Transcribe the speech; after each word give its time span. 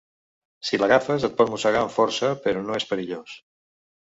Si 0.69 0.79
l'agafes 0.79 1.27
et 1.27 1.35
pot 1.41 1.51
mossegar 1.53 1.83
amb 1.83 1.95
força, 1.99 2.33
però 2.47 2.65
no 2.71 2.79
és 2.81 2.89
perillós. 2.95 3.37